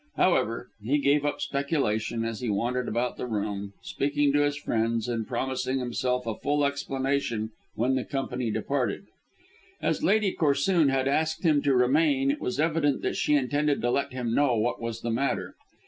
[0.17, 5.07] However, he gave up speculation as he wandered about the room, speaking to his friends,
[5.07, 9.05] and promised himself a full explanation when the company departed.
[9.79, 13.91] As Lady Corsoon had asked him to remain it was evident that she intended to
[13.91, 15.53] let him know what was the matter.